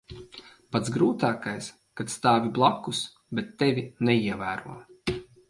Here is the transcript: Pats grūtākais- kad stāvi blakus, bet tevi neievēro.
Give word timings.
Pats 0.75 0.91
grūtākais- 0.95 1.67
kad 2.01 2.13
stāvi 2.15 2.49
blakus, 2.57 3.03
bet 3.41 3.53
tevi 3.61 3.85
neievēro. 4.11 4.77